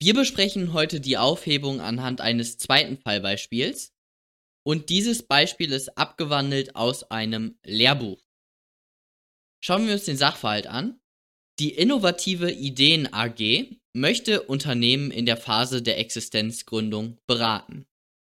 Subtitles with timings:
[0.00, 3.92] Wir besprechen heute die Aufhebung anhand eines zweiten Fallbeispiels
[4.66, 8.22] und dieses Beispiel ist abgewandelt aus einem Lehrbuch.
[9.62, 11.00] Schauen wir uns den Sachverhalt an.
[11.58, 17.86] Die innovative Ideen AG möchte Unternehmen in der Phase der Existenzgründung beraten.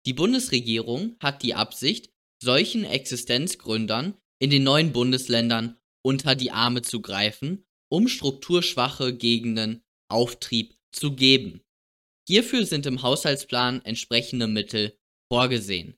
[0.05, 2.11] Die Bundesregierung hat die Absicht,
[2.43, 10.75] solchen Existenzgründern in den neuen Bundesländern unter die Arme zu greifen, um strukturschwache Gegenden Auftrieb
[10.94, 11.62] zu geben.
[12.28, 14.98] Hierfür sind im Haushaltsplan entsprechende Mittel
[15.31, 15.95] vorgesehen.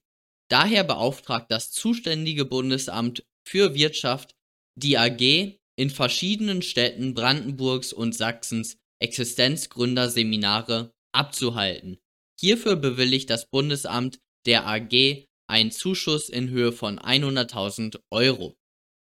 [0.49, 4.35] Daher beauftragt das zuständige Bundesamt für Wirtschaft
[4.77, 11.99] die AG in verschiedenen Städten Brandenburgs und Sachsens Existenzgründerseminare abzuhalten.
[12.39, 18.55] Hierfür bewilligt das Bundesamt der AG einen Zuschuss in Höhe von 100.000 Euro.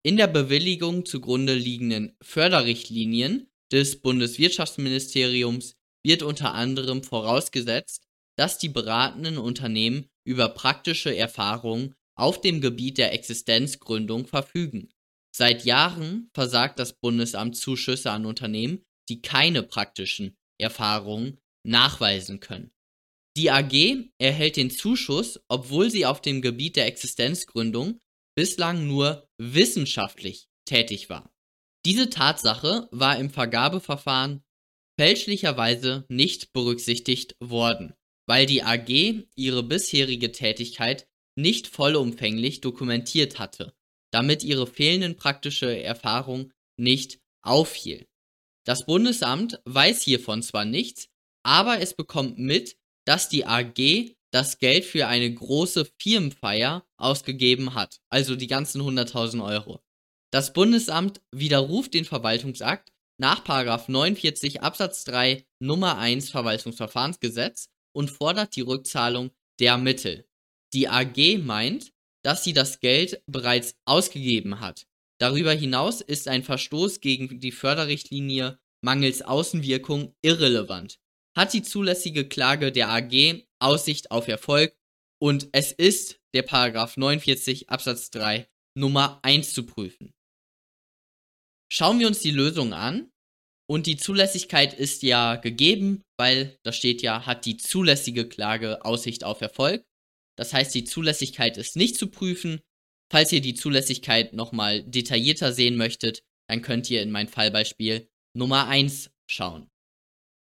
[0.04, 5.77] In der Bewilligung zugrunde liegenden Förderrichtlinien des Bundeswirtschaftsministeriums
[6.08, 8.08] wird unter anderem vorausgesetzt,
[8.38, 14.90] dass die beratenden Unternehmen über praktische Erfahrungen auf dem Gebiet der Existenzgründung verfügen.
[15.36, 22.72] Seit Jahren versagt das Bundesamt Zuschüsse an Unternehmen, die keine praktischen Erfahrungen nachweisen können.
[23.36, 28.00] Die AG erhält den Zuschuss, obwohl sie auf dem Gebiet der Existenzgründung
[28.36, 31.30] bislang nur wissenschaftlich tätig war.
[31.86, 34.42] Diese Tatsache war im Vergabeverfahren
[34.98, 37.94] fälschlicherweise nicht berücksichtigt worden,
[38.26, 43.74] weil die AG ihre bisherige Tätigkeit nicht vollumfänglich dokumentiert hatte
[44.12, 48.08] damit ihre fehlenden praktische Erfahrung nicht auffiel.
[48.66, 51.10] Das Bundesamt weiß hiervon zwar nichts,
[51.44, 58.02] aber es bekommt mit, dass die AG das Geld für eine große Firmenfeier ausgegeben hat,
[58.10, 59.80] also die ganzen 100.000 Euro.
[60.32, 63.44] Das Bundesamt widerruft den Verwaltungsakt nach
[63.88, 70.28] 49 Absatz 3 Nummer 1 Verwaltungsverfahrensgesetz und fordert die Rückzahlung der Mittel.
[70.74, 71.92] Die AG meint,
[72.24, 74.86] dass sie das Geld bereits ausgegeben hat.
[75.20, 81.00] Darüber hinaus ist ein Verstoß gegen die Förderrichtlinie mangels Außenwirkung irrelevant.
[81.36, 84.76] Hat die zulässige Klage der AG Aussicht auf Erfolg
[85.20, 90.14] und es ist der Paragraph 49 Absatz 3 Nummer 1 zu prüfen.
[91.70, 93.12] Schauen wir uns die Lösung an
[93.70, 99.24] und die Zulässigkeit ist ja gegeben, weil da steht ja, hat die zulässige Klage Aussicht
[99.24, 99.84] auf Erfolg.
[100.38, 102.62] Das heißt, die Zulässigkeit ist nicht zu prüfen.
[103.12, 108.68] Falls ihr die Zulässigkeit nochmal detaillierter sehen möchtet, dann könnt ihr in mein Fallbeispiel Nummer
[108.68, 109.68] 1 schauen.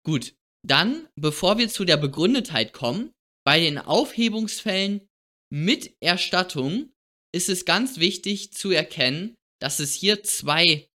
[0.05, 0.35] Gut,
[0.67, 3.11] dann, bevor wir zu der Begründetheit kommen,
[3.45, 5.07] bei den Aufhebungsfällen
[5.51, 6.91] mit Erstattung
[7.33, 10.89] ist es ganz wichtig zu erkennen, dass es hier zwei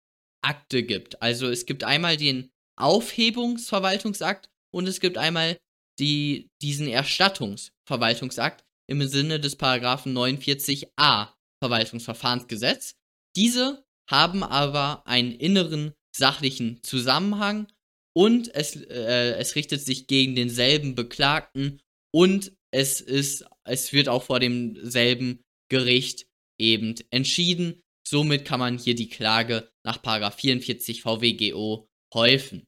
[0.41, 1.21] Akte gibt.
[1.21, 5.57] Also es gibt einmal den Aufhebungsverwaltungsakt und es gibt einmal
[5.99, 11.29] die, diesen Erstattungsverwaltungsakt, im Sinne des Paragraphen 49a
[11.63, 12.95] Verwaltungsverfahrensgesetz.
[13.35, 17.71] Diese haben aber einen inneren sachlichen Zusammenhang
[18.13, 21.79] und es, äh, es richtet sich gegen denselben Beklagten
[22.13, 26.27] und es ist, es wird auch vor demselben Gericht
[26.59, 27.81] eben entschieden.
[28.11, 30.01] Somit kann man hier die Klage nach
[30.35, 32.67] 44 VWGO häufen.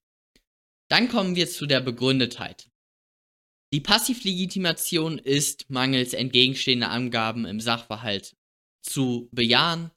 [0.89, 2.69] Dann kommen wir zu der Begründetheit.
[3.73, 8.37] Die Passivlegitimation ist mangels entgegenstehender Angaben im Sachverhalt
[8.83, 9.91] zu bejahen.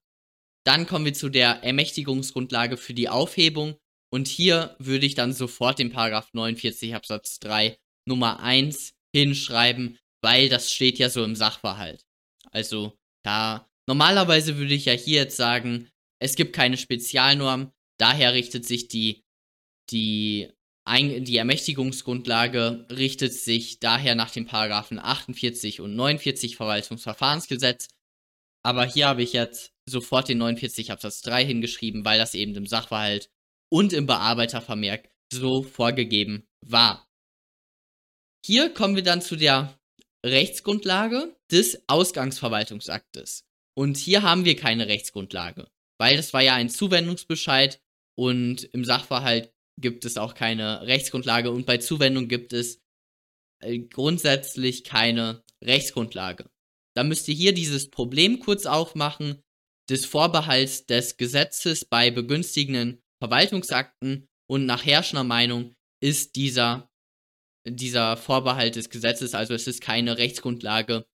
[0.64, 3.76] Dann kommen wir zu der Ermächtigungsgrundlage für die Aufhebung
[4.12, 10.48] und hier würde ich dann sofort den Paragraph 49 Absatz 3 Nummer 1 hinschreiben, weil
[10.48, 12.04] das steht ja so im Sachverhalt.
[12.50, 15.88] Also da normalerweise würde ich ja hier jetzt sagen,
[16.20, 19.24] es gibt keine Spezialnorm, daher richtet sich die
[19.90, 20.50] die
[20.88, 27.88] die Ermächtigungsgrundlage richtet sich daher nach den Paragraphen 48 und 49 Verwaltungsverfahrensgesetz.
[28.64, 32.66] Aber hier habe ich jetzt sofort den 49 Absatz 3 hingeschrieben, weil das eben im
[32.66, 33.30] Sachverhalt
[33.68, 37.08] und im Bearbeitervermerk so vorgegeben war.
[38.44, 39.76] Hier kommen wir dann zu der
[40.24, 43.45] Rechtsgrundlage des Ausgangsverwaltungsaktes.
[43.76, 45.68] Und hier haben wir keine Rechtsgrundlage,
[45.98, 47.80] weil das war ja ein Zuwendungsbescheid
[48.18, 52.80] und im Sachverhalt gibt es auch keine Rechtsgrundlage und bei Zuwendung gibt es
[53.62, 56.48] äh, grundsätzlich keine Rechtsgrundlage.
[56.96, 59.42] Da müsst ihr hier dieses Problem kurz aufmachen
[59.90, 66.90] des Vorbehalts des Gesetzes bei begünstigenden Verwaltungsakten und nach herrschender Meinung ist dieser,
[67.68, 71.06] dieser Vorbehalt des Gesetzes, also es ist keine Rechtsgrundlage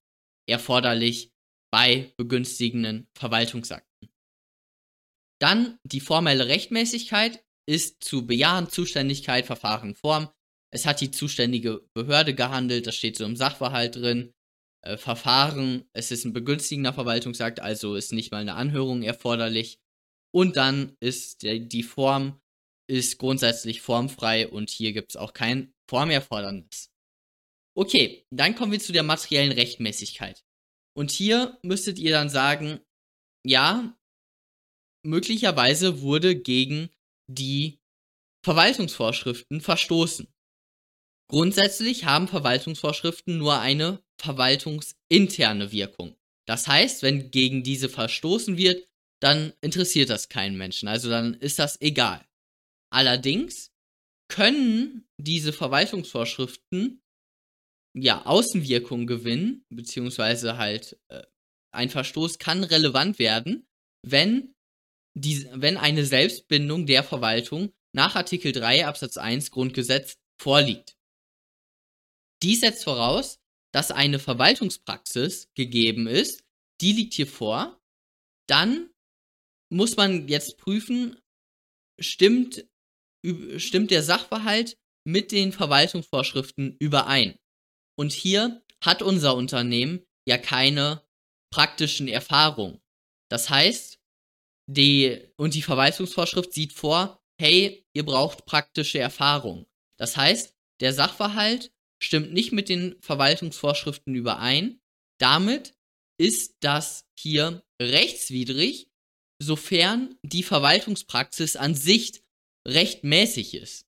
[0.48, 1.31] erforderlich
[1.72, 4.08] bei begünstigenden Verwaltungsakten.
[5.40, 10.28] Dann die formelle Rechtmäßigkeit ist zu bejahen Zuständigkeit, Verfahren, Form.
[10.70, 14.32] es hat die zuständige Behörde gehandelt, das steht so im Sachverhalt drin.
[14.84, 19.78] Äh, Verfahren, es ist ein begünstigender Verwaltungsakt, also ist nicht mal eine Anhörung erforderlich.
[20.34, 22.40] Und dann ist der, die Form
[22.88, 26.90] ist grundsätzlich formfrei und hier gibt es auch kein Formerfordernis.
[27.74, 30.44] Okay, dann kommen wir zu der materiellen Rechtmäßigkeit.
[30.94, 32.80] Und hier müsstet ihr dann sagen,
[33.44, 33.96] ja,
[35.04, 36.90] möglicherweise wurde gegen
[37.28, 37.80] die
[38.44, 40.32] Verwaltungsvorschriften verstoßen.
[41.30, 46.16] Grundsätzlich haben Verwaltungsvorschriften nur eine verwaltungsinterne Wirkung.
[46.46, 48.88] Das heißt, wenn gegen diese verstoßen wird,
[49.22, 50.88] dann interessiert das keinen Menschen.
[50.88, 52.26] Also dann ist das egal.
[52.92, 53.72] Allerdings
[54.28, 57.01] können diese Verwaltungsvorschriften
[57.94, 61.22] ja Außenwirkungen gewinnen, beziehungsweise halt äh,
[61.72, 63.66] ein Verstoß kann relevant werden,
[64.02, 64.54] wenn,
[65.14, 70.96] die, wenn eine Selbstbindung der Verwaltung nach Artikel 3 Absatz 1 Grundgesetz vorliegt.
[72.42, 73.38] Dies setzt voraus,
[73.72, 76.44] dass eine Verwaltungspraxis gegeben ist,
[76.80, 77.80] die liegt hier vor,
[78.48, 78.90] dann
[79.70, 81.16] muss man jetzt prüfen,
[81.98, 82.66] stimmt,
[83.56, 87.38] stimmt der Sachverhalt mit den Verwaltungsvorschriften überein.
[87.96, 91.02] Und hier hat unser Unternehmen ja keine
[91.50, 92.80] praktischen Erfahrungen.
[93.28, 93.98] Das heißt,
[94.66, 99.66] die, und die Verwaltungsvorschrift sieht vor, hey, ihr braucht praktische Erfahrung.
[99.98, 101.72] Das heißt, der Sachverhalt
[102.02, 104.80] stimmt nicht mit den Verwaltungsvorschriften überein.
[105.18, 105.74] Damit
[106.18, 108.90] ist das hier rechtswidrig,
[109.40, 112.22] sofern die Verwaltungspraxis an sich
[112.66, 113.86] rechtmäßig ist.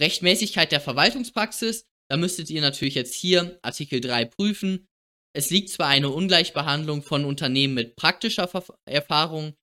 [0.00, 4.86] Rechtmäßigkeit der Verwaltungspraxis, da müsstet ihr natürlich jetzt hier Artikel 3 prüfen.
[5.34, 8.50] Es liegt zwar eine Ungleichbehandlung von Unternehmen mit praktischer
[8.84, 9.54] Erfahrung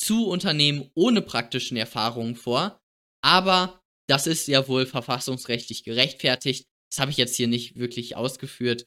[0.00, 2.80] zu Unternehmen ohne praktischen Erfahrungen vor,
[3.22, 6.64] aber das ist ja wohl verfassungsrechtlich gerechtfertigt.
[6.90, 8.86] Das habe ich jetzt hier nicht wirklich ausgeführt,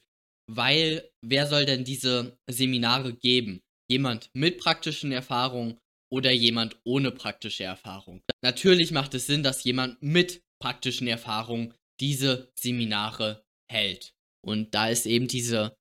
[0.50, 3.60] weil wer soll denn diese Seminare geben?
[3.88, 5.78] Jemand mit praktischen Erfahrungen
[6.12, 8.20] oder jemand ohne praktische Erfahrung?
[8.42, 14.14] Natürlich macht es Sinn, dass jemand mit praktischen Erfahrungen diese Seminare hält.
[14.44, 15.78] Und da ist eben diese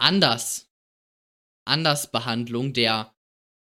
[0.00, 0.70] anders
[1.68, 3.12] Andersbehandlung der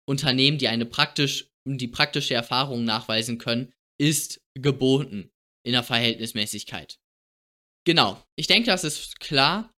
[0.09, 5.31] Unternehmen, die eine praktisch, die praktische Erfahrung nachweisen können, ist geboten
[5.63, 6.99] in der Verhältnismäßigkeit.
[7.85, 9.71] Genau, ich denke, das ist klar.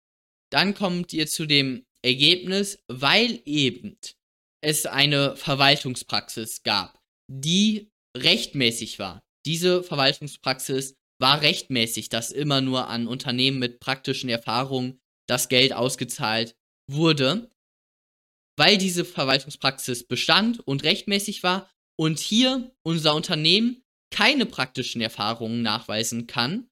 [0.52, 3.98] Dann kommt ihr zu dem Ergebnis, weil eben
[4.62, 6.98] es eine Verwaltungspraxis gab,
[7.30, 9.22] die rechtmäßig war.
[9.46, 16.58] Diese Verwaltungspraxis war rechtmäßig, dass immer nur an Unternehmen mit praktischen Erfahrungen das Geld ausgezahlt
[16.92, 17.50] wurde,
[18.58, 26.28] weil diese Verwaltungspraxis bestand und rechtmäßig war und hier unser Unternehmen keine praktischen Erfahrungen nachweisen
[26.28, 26.70] kann,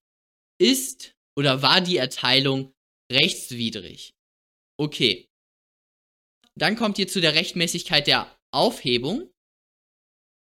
[0.59, 2.73] ist oder war die Erteilung
[3.09, 4.15] rechtswidrig.
[4.77, 5.29] Okay.
[6.55, 9.33] Dann kommt ihr zu der Rechtmäßigkeit der Aufhebung.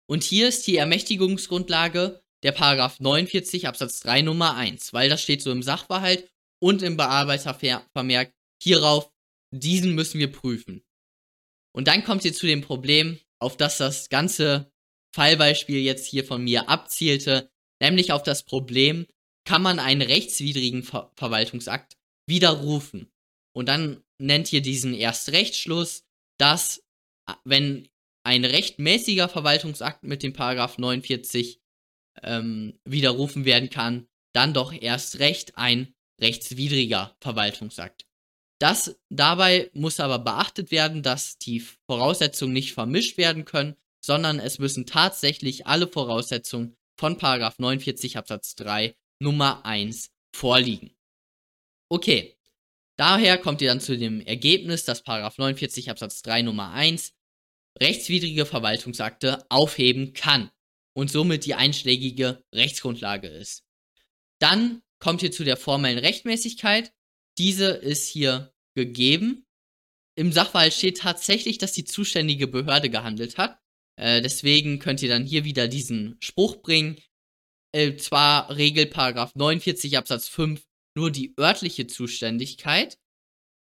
[0.09, 5.41] Und hier ist die Ermächtigungsgrundlage der Paragraph 49 Absatz 3 Nummer 1, weil das steht
[5.41, 6.29] so im Sachverhalt
[6.59, 9.11] und im Bearbeitervermerk hierauf,
[9.51, 10.83] diesen müssen wir prüfen.
[11.73, 14.71] Und dann kommt ihr zu dem Problem, auf das das ganze
[15.13, 17.49] Fallbeispiel jetzt hier von mir abzielte,
[17.81, 19.07] nämlich auf das Problem,
[19.45, 23.11] kann man einen rechtswidrigen Ver Verwaltungsakt widerrufen.
[23.53, 26.05] Und dann nennt ihr diesen Erstrechtsschluss,
[26.37, 26.83] dass
[27.43, 27.89] wenn
[28.23, 31.60] ein rechtmäßiger Verwaltungsakt mit dem Paragraph 49
[32.23, 38.05] ähm, widerrufen werden kann, dann doch erst recht ein rechtswidriger Verwaltungsakt.
[38.59, 44.59] Das dabei muss aber beachtet werden, dass die Voraussetzungen nicht vermischt werden können, sondern es
[44.59, 50.91] müssen tatsächlich alle Voraussetzungen von 49 Absatz 3 Nummer 1 vorliegen.
[51.89, 52.37] Okay,
[52.97, 57.13] daher kommt ihr dann zu dem Ergebnis, dass 49 Absatz 3 Nummer 1
[57.79, 60.51] rechtswidrige Verwaltungsakte aufheben kann
[60.93, 63.63] und somit die einschlägige Rechtsgrundlage ist.
[64.39, 66.93] Dann kommt ihr zu der formellen Rechtmäßigkeit.
[67.37, 69.45] Diese ist hier gegeben.
[70.15, 73.59] Im Sachverhalt steht tatsächlich, dass die zuständige Behörde gehandelt hat.
[73.97, 76.97] Äh, deswegen könnt ihr dann hier wieder diesen Spruch bringen.
[77.73, 82.99] Äh, zwar Paragraph 49 Absatz 5 nur die örtliche Zuständigkeit.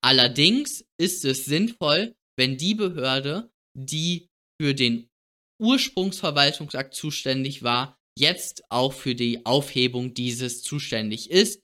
[0.02, 5.08] Allerdings ist es sinnvoll, wenn die Behörde, die für den
[5.62, 11.60] Ursprungsverwaltungsakt zuständig war, jetzt auch für die Aufhebung dieses zuständig ist,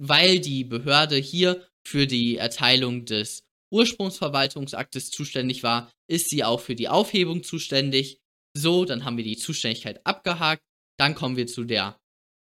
[0.00, 6.74] weil die Behörde hier für die Erteilung des Ursprungsverwaltungsaktes zuständig war, ist sie auch für
[6.74, 8.20] die Aufhebung zuständig.
[8.56, 10.62] So, dann haben wir die Zuständigkeit abgehakt.
[10.98, 11.98] Dann kommen wir zu der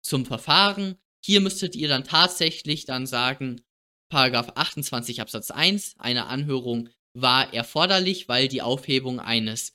[0.06, 0.96] zum Verfahren.
[1.26, 3.62] Hier müsstet ihr dann tatsächlich dann sagen,
[4.10, 9.74] Paragraph 28 Absatz 1, eine Anhörung war erforderlich, weil die Aufhebung eines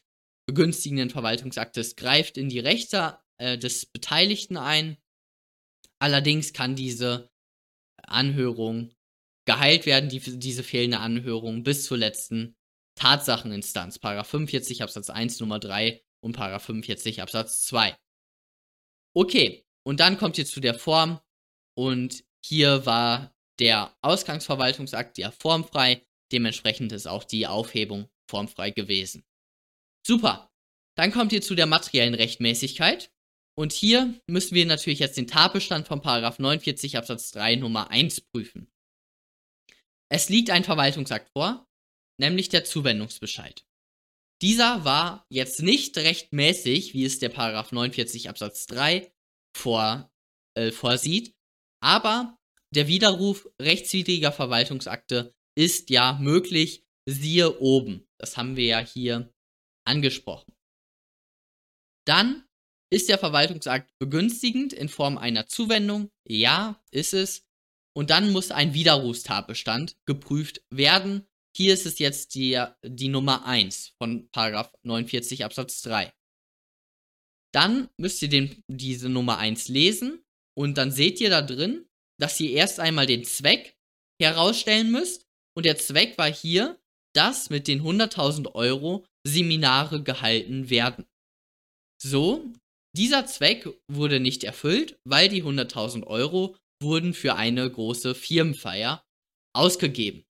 [0.48, 4.96] begünstigenden Verwaltungsaktes greift in die Rechte äh, des Beteiligten ein.
[6.00, 7.30] Allerdings kann diese
[8.02, 8.94] Anhörung
[9.46, 12.56] geheilt werden, die, diese fehlende Anhörung bis zur letzten
[12.94, 17.94] Tatsacheninstanz, Paragraph 45 Absatz 1 Nummer 3 und Paragraph 45 Absatz 2.
[19.14, 21.20] Okay, und dann kommt ihr zu der Form
[21.76, 29.27] und hier war der Ausgangsverwaltungsakt ja formfrei, dementsprechend ist auch die Aufhebung formfrei gewesen.
[30.08, 30.50] Super,
[30.96, 33.12] dann kommt ihr zu der materiellen Rechtmäßigkeit
[33.54, 38.22] und hier müssen wir natürlich jetzt den Tatbestand von Paragraph 49 Absatz 3 Nummer 1
[38.22, 38.72] prüfen.
[40.10, 41.68] Es liegt ein Verwaltungsakt vor,
[42.18, 43.66] nämlich der Zuwendungsbescheid.
[44.40, 49.12] Dieser war jetzt nicht rechtmäßig, wie es der Paragraph 49 Absatz 3
[49.54, 50.10] vor,
[50.56, 51.34] äh, vorsieht,
[51.84, 52.38] aber
[52.74, 58.08] der Widerruf rechtswidriger Verwaltungsakte ist ja möglich, siehe oben.
[58.18, 59.30] Das haben wir ja hier
[59.88, 60.52] angesprochen.
[62.06, 62.44] Dann
[62.90, 66.10] ist der Verwaltungsakt begünstigend in Form einer Zuwendung?
[66.26, 67.44] Ja, ist es.
[67.94, 71.26] Und dann muss ein Widerrufstatbestand geprüft werden.
[71.56, 76.12] Hier ist es jetzt die, die Nummer 1 von 49 Absatz 3.
[77.52, 80.22] Dann müsst ihr den, diese Nummer 1 lesen
[80.56, 81.88] und dann seht ihr da drin,
[82.20, 83.76] dass ihr erst einmal den Zweck
[84.20, 85.26] herausstellen müsst.
[85.56, 86.80] Und der Zweck war hier,
[87.14, 91.06] dass mit den 100.000 Euro Seminare gehalten werden.
[92.00, 92.52] So,
[92.96, 99.04] dieser Zweck wurde nicht erfüllt, weil die 100.000 Euro wurden für eine große Firmenfeier
[99.54, 100.24] ausgegeben.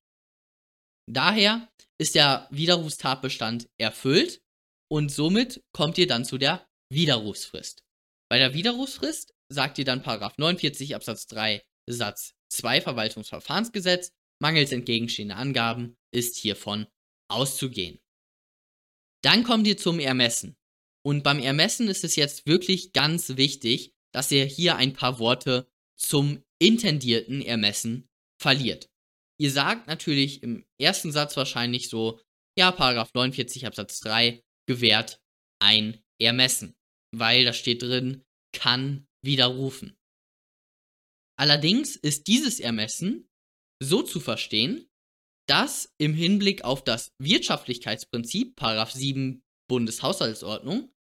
[1.11, 1.69] Daher
[2.01, 4.43] ist der Widerrufstatbestand erfüllt
[4.91, 7.83] und somit kommt ihr dann zu der Widerrufsfrist.
[8.31, 15.97] Bei der Widerrufsfrist sagt ihr dann 49 Absatz 3 Satz 2 Verwaltungsverfahrensgesetz, mangels entgegenstehender Angaben
[16.13, 16.87] ist hiervon
[17.31, 17.99] auszugehen.
[19.23, 20.57] Dann kommt ihr zum Ermessen.
[21.05, 25.69] Und beim Ermessen ist es jetzt wirklich ganz wichtig, dass ihr hier ein paar Worte
[25.97, 28.09] zum intendierten Ermessen
[28.41, 28.91] verliert.
[29.41, 32.21] Ihr sagt natürlich im ersten Satz wahrscheinlich so,
[32.59, 35.21] ja, Paragraph 49 Absatz 3 gewährt
[35.61, 36.77] ein Ermessen,
[37.13, 39.97] weil da steht drin, kann widerrufen.
[41.39, 43.29] Allerdings ist dieses Ermessen
[43.81, 44.88] so zu verstehen,
[45.49, 50.93] dass im Hinblick auf das Wirtschaftlichkeitsprinzip, Paragraph 7 Bundeshaushaltsordnung,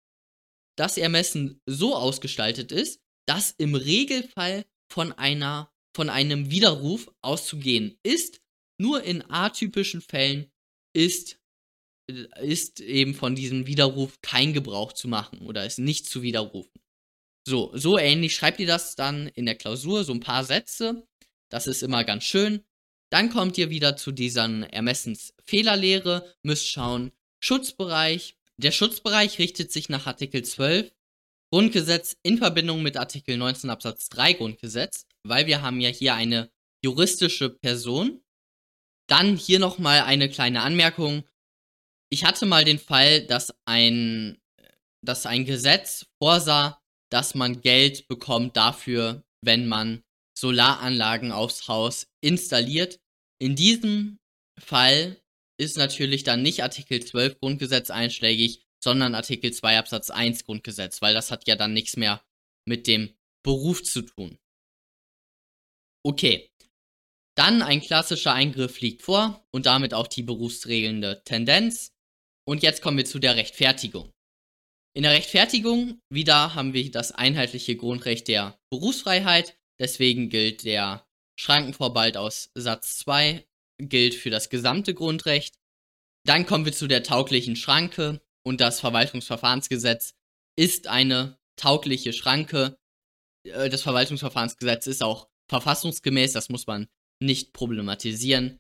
[0.79, 8.43] das Ermessen so ausgestaltet ist, dass im Regelfall von einer von einem Widerruf auszugehen ist.
[8.79, 10.53] Nur in atypischen Fällen
[10.95, 11.41] ist
[12.39, 16.81] ist eben von diesem Widerruf kein Gebrauch zu machen oder ist nicht zu widerrufen.
[17.49, 21.05] So, so ähnlich schreibt ihr das dann in der Klausur, so ein paar Sätze.
[21.51, 22.65] Das ist immer ganz schön.
[23.17, 28.37] Dann kommt ihr wieder zu dieser Ermessensfehlerlehre, müsst schauen, Schutzbereich.
[28.59, 30.93] Der Schutzbereich richtet sich nach Artikel 12
[31.51, 36.51] Grundgesetz in Verbindung mit Artikel 19 Absatz 3 Grundgesetz, weil wir haben ja hier eine
[36.85, 38.23] juristische Person.
[39.09, 41.25] Dann hier nochmal eine kleine Anmerkung.
[42.11, 44.37] Ich hatte mal den Fall, dass ein,
[45.01, 50.05] dass ein Gesetz vorsah, dass man Geld bekommt dafür, wenn man
[50.39, 53.01] Solaranlagen aufs Haus installiert.
[53.39, 54.19] In diesem
[54.59, 55.21] Fall
[55.59, 61.15] ist natürlich dann nicht Artikel 12 Grundgesetz einschlägig, sondern Artikel 2 Absatz 1 Grundgesetz, weil
[61.15, 62.25] das hat ja dann nichts mehr
[62.67, 64.39] mit dem Beruf zu tun.
[66.05, 66.51] Okay.
[67.37, 71.93] Dann ein klassischer Eingriff liegt vor und damit auch die berufsregelnde Tendenz.
[72.49, 74.11] Und jetzt kommen wir zu der Rechtfertigung.
[74.97, 79.59] In der Rechtfertigung wieder haben wir das einheitliche Grundrecht der Berufsfreiheit.
[79.79, 81.06] Deswegen gilt der
[81.39, 83.47] Schrankenvorbehalt aus Satz 2,
[83.79, 85.59] gilt für das gesamte Grundrecht.
[86.25, 90.15] Dann kommen wir zu der tauglichen Schranke und das Verwaltungsverfahrensgesetz
[90.57, 92.79] ist eine taugliche Schranke.
[93.45, 96.89] Äh, das Verwaltungsverfahrensgesetz ist auch verfassungsgemäß, das muss man
[97.21, 98.59] nicht problematisieren.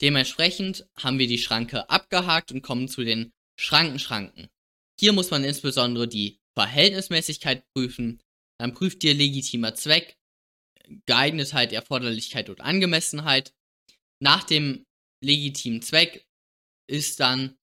[0.00, 4.48] Dementsprechend haben wir die Schranke abgehakt und kommen zu den Schrankenschranken.
[5.00, 8.22] Hier muss man insbesondere die Verhältnismäßigkeit prüfen.
[8.60, 10.17] Dann prüft ihr legitimer Zweck,
[11.06, 13.52] Geeignetheit, Erforderlichkeit und Angemessenheit.
[14.20, 14.84] Nach dem
[15.22, 16.26] legitimen Zweck
[16.88, 17.56] ist dann,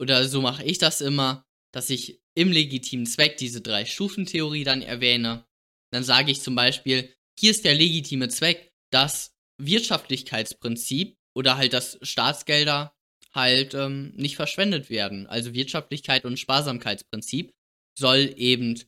[0.00, 4.82] oder so mache ich das immer, dass ich im legitimen Zweck diese drei Stufentheorie dann
[4.82, 5.46] erwähne.
[5.92, 11.98] Dann sage ich zum Beispiel, hier ist der legitime Zweck, das Wirtschaftlichkeitsprinzip oder halt das
[12.02, 12.94] Staatsgelder
[13.34, 15.26] halt ähm, nicht verschwendet werden.
[15.26, 17.52] Also Wirtschaftlichkeit und Sparsamkeitsprinzip
[17.98, 18.80] soll eben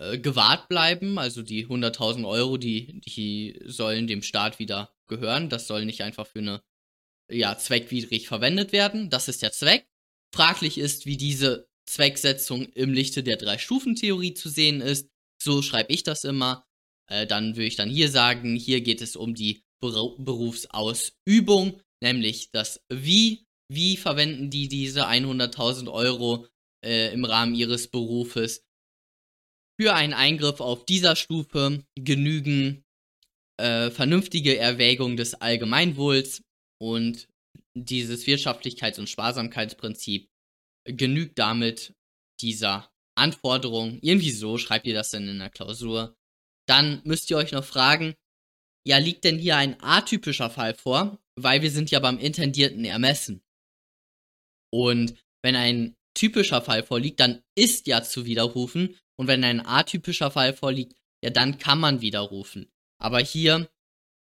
[0.00, 1.18] äh, gewahrt bleiben.
[1.18, 5.50] Also die 100.000 Euro, die, die sollen dem Staat wieder gehören.
[5.50, 6.62] Das soll nicht einfach für eine,
[7.30, 9.10] ja, zweckwidrig verwendet werden.
[9.10, 9.86] Das ist der Zweck.
[10.34, 15.10] Fraglich ist, wie diese Zwecksetzung im Lichte der Drei-Stufen-Theorie zu sehen ist.
[15.42, 16.64] So schreibe ich das immer.
[17.10, 22.50] Äh, dann würde ich dann hier sagen, hier geht es um die Ber Berufsausübung, nämlich
[22.52, 23.44] das Wie.
[23.68, 26.46] Wie verwenden die diese 100.000 Euro
[26.84, 28.64] äh, im Rahmen ihres Berufes?
[29.80, 32.84] Für einen Eingriff auf dieser Stufe genügen
[33.58, 36.42] äh, vernünftige Erwägungen des Allgemeinwohls
[36.78, 37.28] und
[37.74, 40.28] dieses Wirtschaftlichkeits- und Sparsamkeitsprinzip
[40.84, 41.94] genügt damit
[42.42, 43.98] dieser Anforderung.
[44.02, 46.14] Irgendwie so schreibt ihr das denn in der Klausur.
[46.68, 48.12] Dann müsst ihr euch noch fragen,
[48.86, 51.18] ja, liegt denn hier ein atypischer Fall vor?
[51.36, 53.40] Weil wir sind ja beim intendierten Ermessen.
[54.70, 58.98] Und wenn ein typischer Fall vorliegt, dann ist ja zu widerrufen.
[59.20, 62.72] Und wenn ein atypischer Fall vorliegt, ja, dann kann man widerrufen.
[62.98, 63.68] Aber hier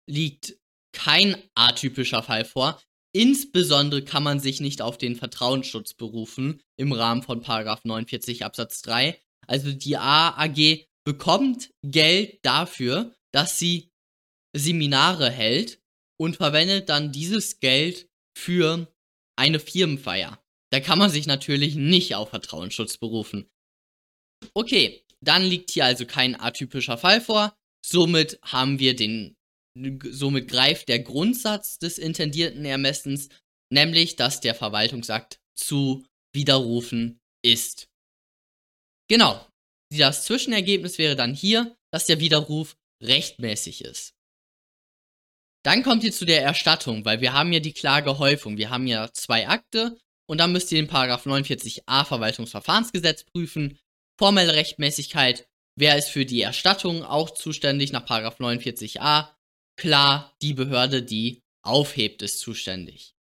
[0.10, 0.58] liegt
[0.92, 2.82] kein atypischer Fall vor.
[3.16, 9.18] Insbesondere kann man sich nicht auf den Vertrauensschutz berufen im Rahmen von 49 Absatz 3.
[9.48, 13.94] Also die AAG bekommt Geld dafür, dass sie
[14.54, 15.82] Seminare hält
[16.20, 18.94] und verwendet dann dieses Geld für
[19.38, 20.44] eine Firmenfeier.
[20.72, 23.50] Da kann man sich natürlich nicht auf Vertrauensschutz berufen.
[24.54, 27.56] Okay, dann liegt hier also kein atypischer Fall vor.
[27.86, 29.36] Somit haben wir den
[30.10, 33.30] somit greift der Grundsatz des intendierten Ermessens,
[33.72, 37.88] nämlich dass der Verwaltungsakt zu widerrufen ist.
[39.10, 39.46] Genau.
[39.92, 44.14] Das Zwischenergebnis wäre dann hier, dass der Widerruf rechtmäßig ist.
[45.64, 48.58] Dann kommt ihr zu der Erstattung, weil wir haben ja die Klagehäufung.
[48.58, 49.98] Wir haben ja zwei Akte
[50.30, 53.78] und dann müsst ihr den Paragraph 49a Verwaltungsverfahrensgesetz prüfen.
[54.20, 55.48] Formelle Rechtmäßigkeit.
[55.78, 59.30] Wer ist für die Erstattung auch zuständig nach Paragraph 49a?
[59.78, 63.16] Klar, die Behörde, die aufhebt, ist zuständig.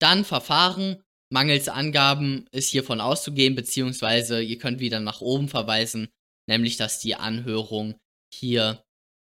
[0.00, 1.02] Dann Verfahren.
[1.30, 6.08] Mangels Angaben ist hiervon auszugehen, beziehungsweise ihr könnt wieder nach oben verweisen,
[6.48, 8.00] nämlich dass die Anhörung
[8.32, 8.82] hier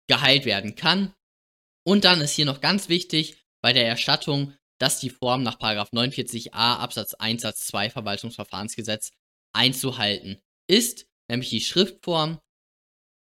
[0.09, 1.13] geheilt werden kann.
[1.85, 6.79] Und dann ist hier noch ganz wichtig bei der Erstattung, dass die Form nach 49a
[6.79, 9.11] Absatz 1 Satz 2 Verwaltungsverfahrensgesetz
[9.53, 12.39] einzuhalten ist, nämlich die Schriftform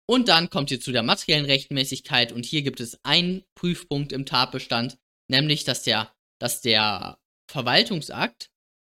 [0.09, 4.25] und dann kommt ihr zu der materiellen Rechtmäßigkeit und hier gibt es einen Prüfpunkt im
[4.25, 4.97] Tatbestand,
[5.29, 7.17] nämlich dass der, dass der
[7.49, 8.49] Verwaltungsakt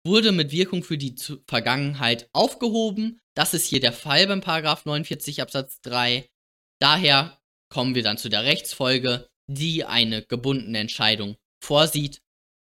[0.07, 1.14] wurde mit Wirkung für die
[1.47, 3.21] Vergangenheit aufgehoben.
[3.35, 6.29] Das ist hier der Fall beim Paragraph 49 Absatz 3.
[6.81, 7.38] Daher
[7.71, 12.21] kommen wir dann zu der Rechtsfolge, die eine gebundene Entscheidung vorsieht.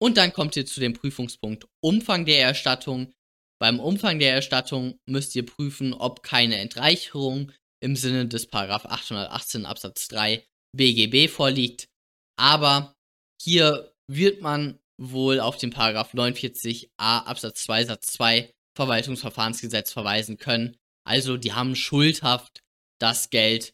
[0.01, 3.13] Und dann kommt ihr zu dem Prüfungspunkt Umfang der Erstattung.
[3.61, 9.65] Beim Umfang der Erstattung müsst ihr prüfen, ob keine Entreicherung im Sinne des Paragraph 818
[9.65, 10.45] Absatz 3
[10.75, 11.89] BGB vorliegt.
[12.37, 12.95] Aber
[13.41, 20.77] hier wird man wohl auf den Paragraph 49a Absatz 2 Satz 2 Verwaltungsverfahrensgesetz verweisen können.
[21.05, 22.61] Also die haben schuldhaft
[22.99, 23.73] das Geld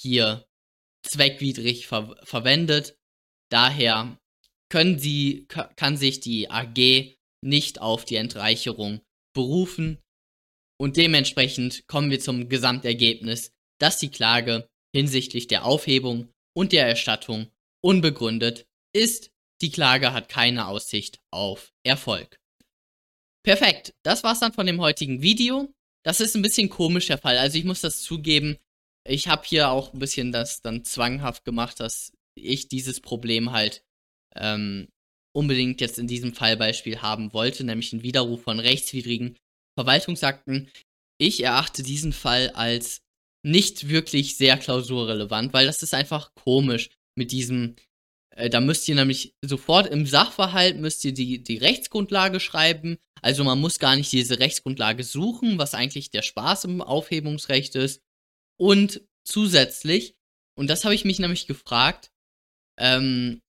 [0.00, 0.46] hier
[1.02, 2.96] zweckwidrig ver verwendet.
[3.50, 4.18] Daher
[4.70, 9.00] können sie, kann sich die AG nicht auf die Entreicherung
[9.34, 9.98] berufen.
[10.80, 17.50] Und dementsprechend kommen wir zum Gesamtergebnis, dass die Klage hinsichtlich der Aufhebung und der Erstattung
[17.82, 19.30] unbegründet ist.
[19.60, 22.38] Die Klage hat keine Aussicht auf Erfolg.
[23.44, 25.72] Perfekt, das war's dann von dem heutigen Video.
[26.04, 28.56] Das ist ein bisschen komisch der Fall, also ich muss das zugeben.
[29.06, 33.84] Ich habe hier auch ein bisschen das dann zwanghaft gemacht, dass ich dieses Problem halt
[34.36, 34.88] ähm,
[35.38, 39.36] unbedingt jetzt in diesem Fallbeispiel haben wollte, nämlich einen Widerruf von rechtswidrigen
[39.78, 40.68] Verwaltungsakten.
[41.16, 43.02] Ich erachte diesen Fall als
[43.46, 47.76] nicht wirklich sehr klausurrelevant, weil das ist einfach komisch mit diesem,
[48.34, 52.98] äh, da müsst ihr nämlich sofort im Sachverhalt müsst ihr die, die Rechtsgrundlage schreiben.
[53.22, 58.02] Also man muss gar nicht diese Rechtsgrundlage suchen, was eigentlich der Spaß im Aufhebungsrecht ist.
[58.60, 60.16] Und zusätzlich,
[60.58, 62.10] und das habe ich mich nämlich gefragt,
[62.76, 63.40] ähm,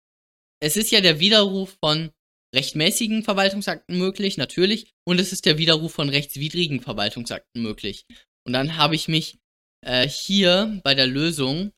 [0.59, 2.11] es ist ja der Widerruf von
[2.55, 8.05] rechtmäßigen Verwaltungsakten möglich, natürlich, und es ist der Widerruf von rechtswidrigen Verwaltungsakten möglich.
[8.45, 9.37] Und dann habe ich mich
[9.85, 11.71] äh, hier bei der Lösung,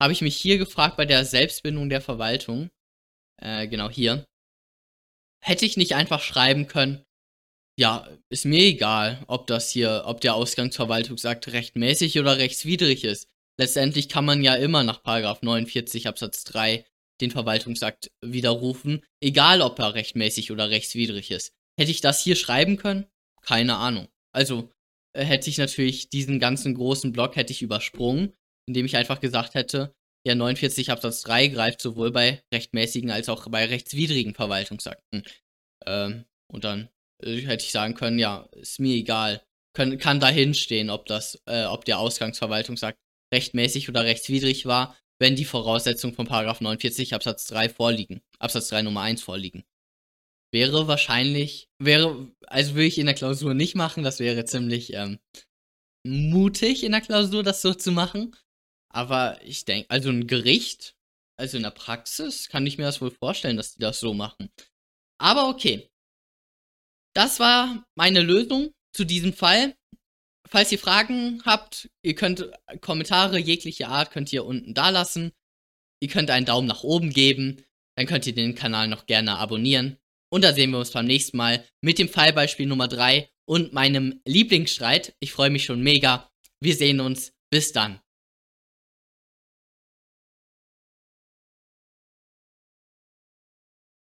[0.00, 2.70] habe ich mich hier gefragt bei der Selbstbindung der Verwaltung,
[3.42, 4.24] äh, genau hier,
[5.44, 7.04] hätte ich nicht einfach schreiben können,
[7.78, 13.28] ja, ist mir egal, ob das hier, ob der Ausgangsverwaltungsakt rechtmäßig oder rechtswidrig ist.
[13.58, 16.84] Letztendlich kann man ja immer nach 49 Absatz 3
[17.20, 21.52] den Verwaltungsakt widerrufen, egal ob er rechtmäßig oder rechtswidrig ist.
[21.78, 23.06] Hätte ich das hier schreiben können?
[23.42, 24.08] Keine Ahnung.
[24.32, 24.70] Also,
[25.12, 28.32] äh, hätte ich natürlich diesen ganzen großen Block hätte ich übersprungen,
[28.66, 29.94] indem ich einfach gesagt hätte,
[30.26, 35.24] ja, 49 Absatz 3 greift sowohl bei rechtmäßigen als auch bei rechtswidrigen Verwaltungsakten.
[35.86, 36.90] Ähm, und dann
[37.22, 39.42] äh, hätte ich sagen können, ja, ist mir egal.
[39.74, 42.98] Können, kann dahin stehen, ob das, äh, ob der Ausgangsverwaltungsakt
[43.32, 48.22] rechtmäßig oder rechtswidrig war, wenn die Voraussetzungen von Paragraph 49 Absatz 3 vorliegen.
[48.38, 49.64] Absatz 3 Nummer 1 vorliegen.
[50.52, 55.20] Wäre wahrscheinlich, wäre, also würde ich in der Klausur nicht machen, das wäre ziemlich ähm,
[56.04, 58.34] mutig in der Klausur, das so zu machen.
[58.92, 60.96] Aber ich denke, also ein Gericht,
[61.38, 64.50] also in der Praxis, kann ich mir das wohl vorstellen, dass die das so machen.
[65.20, 65.88] Aber okay.
[67.14, 69.76] Das war meine Lösung zu diesem Fall.
[70.50, 75.30] Falls ihr Fragen habt, ihr könnt Kommentare jeglicher Art könnt ihr unten da lassen.
[76.00, 77.64] Ihr könnt einen Daumen nach oben geben.
[77.96, 79.96] Dann könnt ihr den Kanal noch gerne abonnieren.
[80.32, 84.20] Und da sehen wir uns beim nächsten Mal mit dem Fallbeispiel Nummer 3 und meinem
[84.24, 85.14] Lieblingsstreit.
[85.20, 86.30] Ich freue mich schon mega.
[86.60, 87.32] Wir sehen uns.
[87.50, 88.00] Bis dann.